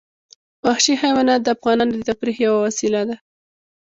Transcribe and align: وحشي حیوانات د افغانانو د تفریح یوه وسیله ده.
وحشي 0.65 0.93
حیوانات 1.01 1.39
د 1.43 1.47
افغانانو 1.55 1.93
د 1.97 2.01
تفریح 2.09 2.37
یوه 2.45 2.59
وسیله 2.65 3.01
ده. 3.09 3.15